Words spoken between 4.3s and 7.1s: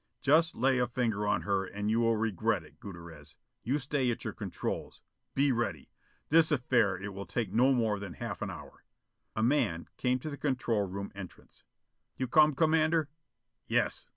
controls. Be ready. This affair it